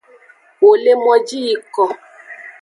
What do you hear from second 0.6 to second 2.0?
Wo le moji yiko.